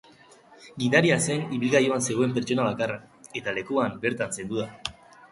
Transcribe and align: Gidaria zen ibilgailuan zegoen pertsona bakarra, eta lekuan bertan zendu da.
Gidaria 0.83 1.17
zen 1.25 1.43
ibilgailuan 1.57 2.01
zegoen 2.07 2.33
pertsona 2.37 2.65
bakarra, 2.67 2.95
eta 3.41 3.53
lekuan 3.59 3.93
bertan 4.07 4.33
zendu 4.39 4.59
da. 4.63 4.67